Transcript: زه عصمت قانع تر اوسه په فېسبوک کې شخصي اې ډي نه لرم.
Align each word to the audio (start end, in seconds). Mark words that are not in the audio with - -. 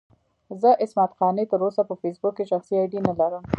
زه 0.61 0.69
عصمت 0.83 1.11
قانع 1.19 1.45
تر 1.51 1.59
اوسه 1.65 1.81
په 1.89 1.95
فېسبوک 2.01 2.33
کې 2.37 2.49
شخصي 2.51 2.73
اې 2.77 2.85
ډي 2.91 2.99
نه 3.07 3.13
لرم. 3.19 3.43